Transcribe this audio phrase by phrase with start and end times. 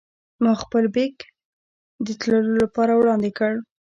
[0.43, 1.15] ما خپل بېک
[2.05, 3.53] د تللو لپاره وړاندې کړ.